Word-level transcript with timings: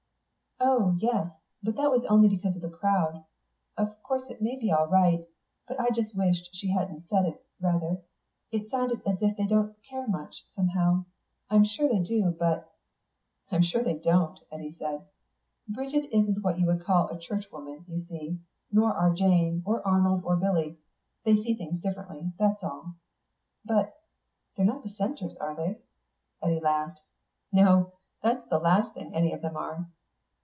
"Oh 0.63 0.95
yes. 0.99 1.31
But 1.63 1.75
that 1.77 1.89
was 1.89 2.05
only 2.05 2.27
because 2.29 2.55
of 2.55 2.61
the 2.61 2.69
crowd.... 2.69 3.25
Of 3.77 4.01
course 4.03 4.21
it 4.29 4.43
may 4.43 4.59
be 4.59 4.71
all 4.71 4.85
right 4.87 5.25
but 5.67 5.79
I 5.79 5.89
just 5.89 6.13
wished 6.15 6.49
she 6.53 6.69
hadn't 6.71 7.07
said 7.09 7.25
it, 7.25 7.43
rather. 7.59 8.03
It 8.51 8.69
sounded 8.69 9.01
as 9.07 9.19
if 9.23 9.35
they 9.37 9.47
didn't 9.47 9.81
care 9.89 10.07
much, 10.07 10.45
somehow. 10.55 11.05
I'm 11.49 11.65
sure 11.65 11.89
they 11.89 11.97
do, 12.03 12.35
but...." 12.37 12.71
"I'm 13.51 13.63
sure 13.63 13.83
they 13.83 13.95
don't," 13.97 14.39
Eddy 14.51 14.75
said. 14.77 15.07
"Bridget 15.67 16.05
isn't 16.15 16.43
what 16.43 16.59
you 16.59 16.67
would 16.67 16.81
call 16.83 17.07
a 17.09 17.17
Churchwoman, 17.19 17.83
you 17.87 18.05
see. 18.07 18.37
Nor 18.71 18.93
are 18.93 19.15
Jane, 19.15 19.63
or 19.65 19.85
Arnold, 19.85 20.21
or 20.23 20.35
Billy. 20.35 20.77
They 21.25 21.37
see 21.37 21.55
things 21.55 21.81
differently, 21.81 22.33
that's 22.37 22.63
all." 22.63 22.95
"But 23.65 23.95
they're 24.55 24.65
not 24.67 24.83
dissenters, 24.83 25.33
are 25.37 25.55
they?" 25.55 25.79
Eddy 26.43 26.59
laughed. 26.59 27.01
"No. 27.51 27.93
That's 28.21 28.47
the 28.49 28.59
last 28.59 28.93
thing 28.93 29.15
any 29.15 29.33
of 29.33 29.41
them 29.41 29.57
are." 29.57 29.87